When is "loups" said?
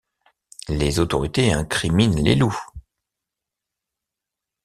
2.33-2.57